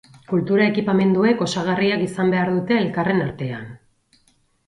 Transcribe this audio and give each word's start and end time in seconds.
Kultura 0.29 0.63
ekipamenduek 0.69 1.43
osagarriak 1.47 2.01
izan 2.05 2.33
behar 2.35 2.51
dute 2.55 2.79
elkarren 2.85 3.21
artean. 3.27 3.67